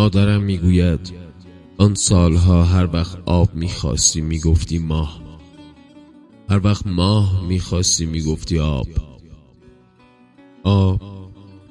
[0.00, 1.12] مادرم می‌گوید
[1.78, 5.20] آن سالها هر وقت آب می‌خواستی می‌گفتی ماه.
[6.50, 8.86] هر وقت ماه می‌خواستی می‌گفتی آب.
[10.62, 11.00] آب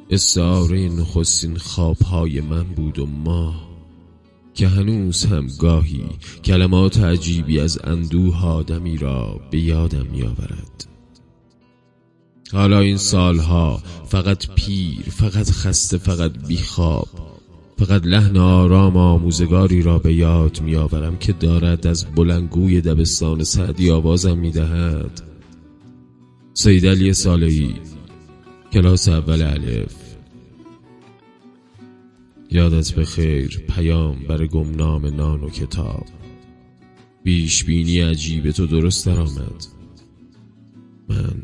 [0.09, 3.69] استعاره نخستین خوابهای من بود و ماه
[4.53, 6.05] که هنوز هم گاهی
[6.45, 10.87] کلمات عجیبی از اندوه آدمی را به یادم میآورد.
[12.53, 17.38] حالا این سالها فقط پیر فقط خسته فقط بیخواب
[17.79, 24.37] فقط لحن آرام آموزگاری را به یاد میآورم که دارد از بلنگوی دبستان سعدی آوازم
[24.37, 25.21] می‌دهد.
[26.53, 27.75] سید علی صالحی
[28.71, 29.95] کلاس اول الف.
[32.51, 36.05] یادت به خیر پیام بر گمنام نان و کتاب.
[37.23, 39.65] بیش بینی عجیب تو درست درآمد.
[41.09, 41.41] من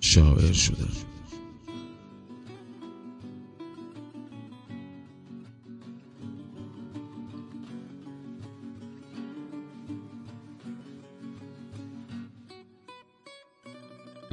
[0.00, 1.05] شاعر شدم.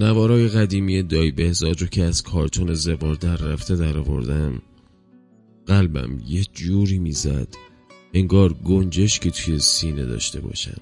[0.04, 4.62] نوارای قدیمی دایی بهزاد رو که از کارتون زبار در رفته در آوردم.
[5.66, 7.48] قلبم یه جوری می‌زد
[8.14, 10.82] انگار گنجش که توی سینه داشته باشم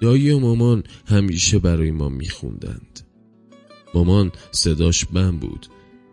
[0.00, 3.00] دایی و مامان همیشه برای ما میخوندند.
[3.94, 5.66] مامان صداش بم بود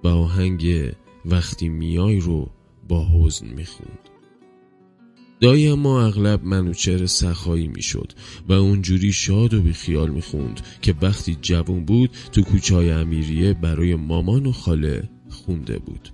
[0.03, 0.91] و آهنگ
[1.25, 2.49] وقتی میای رو
[2.87, 3.99] با حزن می‌خوند.
[5.39, 8.11] دایی ما اغلب منوچهر سخایی می‌شد
[8.49, 14.45] و اونجوری شاد و بیخیال می‌خوند که وقتی جوون بود تو کوچای امیریه برای مامان
[14.45, 16.09] و خاله خونده بود.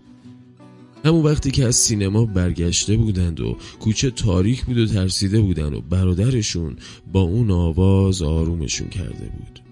[1.06, 5.82] همون وقتی که از سینما برگشته بودند و کوچه تاریک بود و ترسیده بودند و
[5.82, 6.76] برادرشون
[7.14, 9.63] با اون آواز آرومشون کرده بود.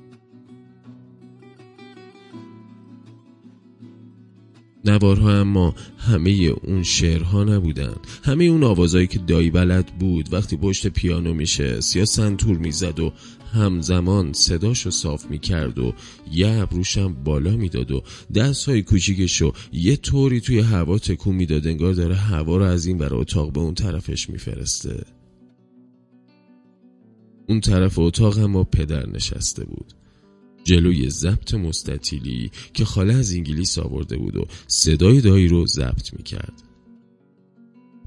[4.86, 6.30] نوارها اما همه
[6.64, 7.96] اون شعرها نبودن.
[8.24, 10.34] همه اون آوازایی که دایی بلد بود.
[10.34, 13.14] وقتی پشت پیانو میشه یا سنتور می‌زد و
[13.53, 15.94] همزمان صداشو صاف می‌کرد و
[16.31, 18.03] یه ابروشم بالا می‌داد و
[18.36, 21.68] دست های کوچیکشو یه طوری توی هوا تکون می‌داد.
[21.68, 25.03] انگار داره هوا رو از این برای اتاق به اون طرفش میفرسته.
[27.50, 29.94] اون طرف اتاق اما پدر نشسته بود.
[30.64, 36.54] جلوی ضبط مستطیلی که خاله از انگلیس آورده بود و صدای دایی رو ضبط می‌کرد.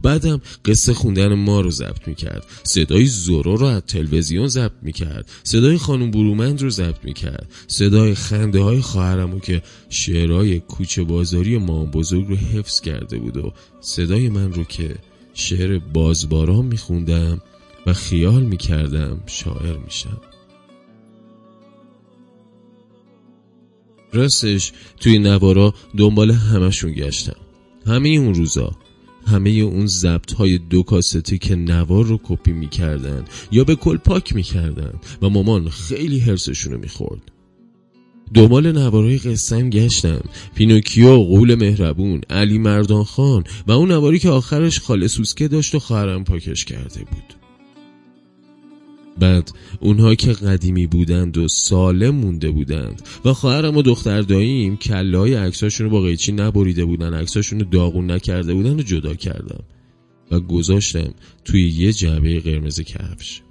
[0.03, 2.47] بعدم قصه خوندن ما رو ضبط می‌کرد.
[2.63, 5.31] صدای زورو رو از تلویزیون ضبط می‌کرد.
[5.43, 7.53] صدای خانم برومند رو ضبط می‌کرد.
[7.67, 13.53] صدای خنده های خواهرمو که شعرهای کوچه بازاری ما بزرگ رو حفظ کرده بود و
[13.81, 14.95] صدای من رو که
[15.35, 17.43] شعر بازباران میخوندم
[17.87, 20.21] و خیال می‌کردم شاعر میشم.
[24.15, 27.37] راستش توی نوارا دنبال همشون گشتم
[27.87, 28.73] همه اون روزا
[29.27, 34.35] همه اون ضبط های دو کاسته که نوار رو کپی می‌کردن یا به کل پاک
[34.35, 34.93] می‌کردن
[35.23, 37.31] و مامان خیلی حرسشون رو می‌خورد.
[38.35, 40.21] دنبال نوارای قصه‌م گشتم
[40.55, 45.79] پینوکیو غول مهربون علی مردان خان و اون نواری که آخرش خاله سوسکه داشت و
[45.79, 47.44] خواهرم پاکش کرده بود.
[49.19, 55.35] بعد اونها که قدیمی بودند و سالم مونده بودند و خواهرم و دختر داییم کله‌ی
[55.35, 59.65] عکساشون رو با قیچی نبریده بودن عکساشون رو داغون نکرده بودن و جدا کردم
[60.31, 61.15] و گذاشتم
[61.45, 63.43] توی یه جعبه قرمز کفش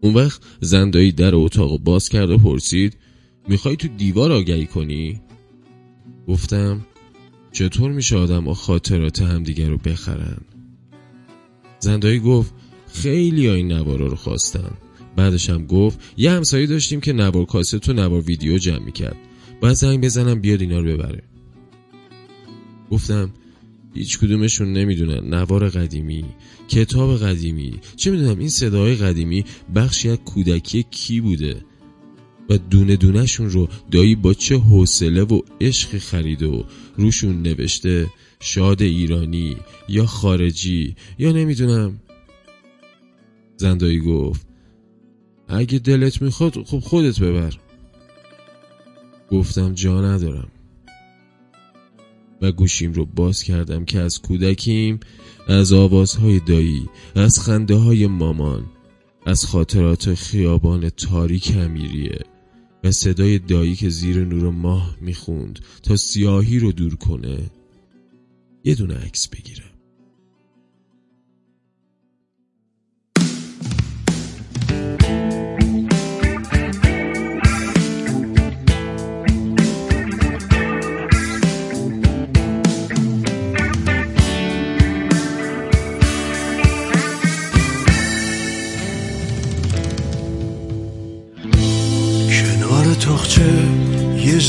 [0.00, 2.96] اون وقت زندایی در اتاق باز کرد و پرسید
[3.48, 5.20] می‌خوای تو دیوار آگهی کنی؟
[6.28, 6.80] گفتم
[7.52, 10.53] چطور میشه آدم و خاطرات همدیگه رو بخرن؟
[11.84, 12.54] زندایی گفت
[12.92, 14.70] خیلی این نوارا رو خواستن.
[15.16, 19.16] بعدش هم گفت یه همسایه داشتیم که نوار کاست و نوار ویدیو جمع می‌کرد.
[19.60, 21.22] باید زنگ بزنم بیاد اینا رو ببره.
[22.90, 23.30] گفتم
[23.94, 26.24] هیچ کدومشون نمی‌دونن نوار قدیمی
[26.68, 27.80] کتاب قدیمی.
[27.96, 29.44] چه می‌دونم این صداهای قدیمی
[29.74, 31.62] بخشی از کودکی کی بوده؟
[32.48, 36.64] و دونه دونهشون رو دایی با چه حوصله و عشق خرید و
[36.96, 38.06] روشون نوشته
[38.40, 39.56] شاد ایرانی
[39.88, 42.00] یا خارجی یا نمی‌دونم.
[43.56, 44.46] زندایی گفت
[45.48, 47.54] اگه دلت می‌خواد خب خودت ببر.
[49.30, 50.48] گفتم جا ندارم.
[52.42, 55.00] و گوشیم رو باز کردم که از کودکیم
[55.48, 58.66] از آوازهای دایی از خنده های مامان
[59.26, 62.18] از خاطرات خیابان تاریک امیریه.
[62.84, 67.50] و صدای دایی که زیر نور ماه می‌خوند تا سیاهی رو دور کنه
[68.64, 69.73] یه دونه عکس بگیرم.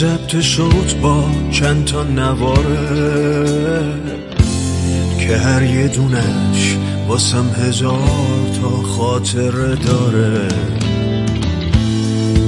[0.06, 3.94] ضبط صوت با چند تا نواره
[5.20, 10.48] که هر یه دونش واسم هزار تا خاطره داره.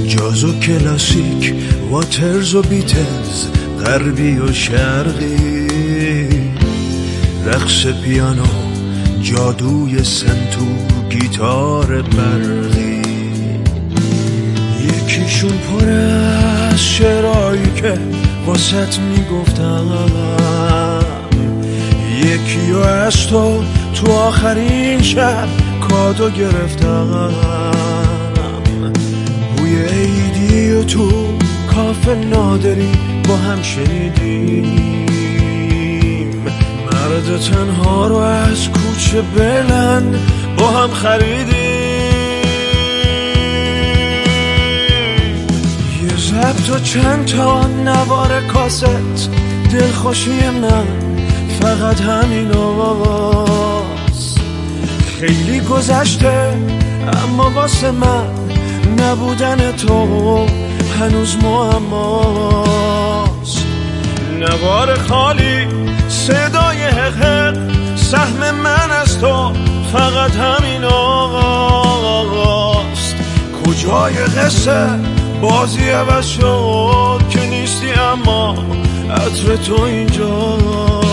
[0.08, 1.54] جاز و کلاسیک
[1.90, 3.46] واترز و بیتلز
[3.84, 5.68] غربی و شرقی.
[7.46, 8.46] رقص پیانو
[9.22, 10.66] جادوی سنتو
[11.10, 13.02] گیتار برقی.
[14.84, 17.98] یکیشون پر از شعرهایی که
[18.46, 19.86] واسط می‌گفتم.
[22.18, 23.62] یکی و از تو
[23.94, 25.48] تو آخرین شب
[25.88, 27.30] کادو گرفتم.
[29.56, 31.10] بوی عیدی و تو
[31.74, 32.92] کاف نادری
[33.28, 34.64] با هم شنیدیم.
[36.86, 40.16] مرد تنها رو از کوچه بلند
[40.58, 41.57] با هم خریدیم.
[46.38, 49.30] یه ضبط و چند تا نوار کاست؟
[49.72, 50.86] دلخوشی من
[51.60, 54.34] فقط همین آواز
[55.20, 56.56] خیلی گذشته
[57.12, 58.26] اما واسه من
[58.98, 60.46] نبودن تو
[61.00, 62.78] هنوز معماست.
[64.38, 65.66] نوار خالی
[66.08, 67.56] صدای حق
[67.96, 69.52] سهم من از تو
[69.92, 72.34] فقط همین آقاست
[73.64, 74.88] کجای قصه؟
[75.40, 78.54] بازی عوض شد که نیستی اما
[79.10, 81.07] عطر تو اینجاست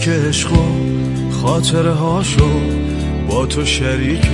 [0.00, 0.64] که عشق و
[1.30, 2.50] خاطره هاشو
[3.28, 4.28] با تو شریکه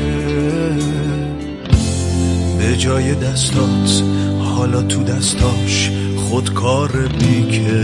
[2.59, 4.03] به جای دستات
[4.39, 7.83] حالا تو دستاش خودکار بیکه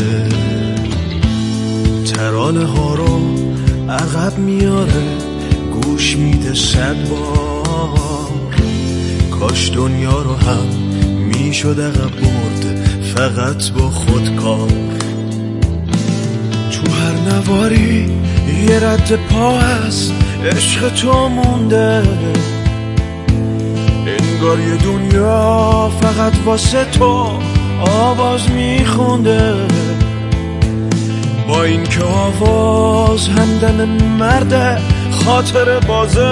[2.13, 3.21] ترانه ها رو
[3.89, 5.19] عقب میاره
[5.83, 8.29] گوش میده صد بار.
[9.31, 10.67] کاش دنیا رو هم
[11.19, 15.02] می‌شد عقب برد فقط با خودکار
[17.33, 18.11] نواری
[18.69, 20.13] یه رد پا از
[20.45, 22.03] عشق تو مونده.
[24.07, 27.39] انگار یه دنیا فقط واسه تو
[27.81, 29.55] آواز میخونده.
[31.49, 36.27] با این که آواز همدم مرد خاطر بازه.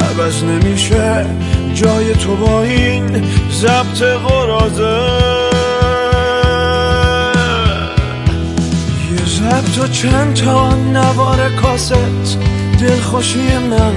[0.00, 1.26] عوض نمیشه
[1.74, 5.23] جای تو با این ضبط قرازه.
[9.74, 12.38] یه ضبط و چند تا نوار کاست؟
[12.80, 13.92] دلخوشی من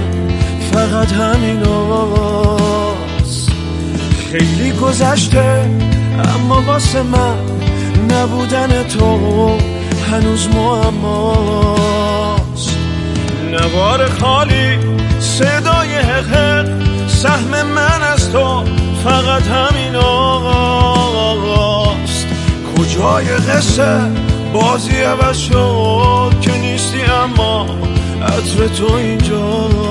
[0.72, 3.50] فقط همین آواز.
[4.32, 5.70] خیلی گذشته
[6.36, 7.36] اما واسه من
[8.10, 9.58] نبودن تو
[10.12, 11.98] هنوز معماست.
[13.52, 14.80] نوار خالی
[15.20, 16.66] صدای حق
[17.08, 18.64] سهم من از تو
[19.04, 21.08] فقط همین آقاست
[22.78, 27.66] کجای قصه؟ بازی عوض شد که نیستی اما
[28.22, 29.87] عطر تو اینجا.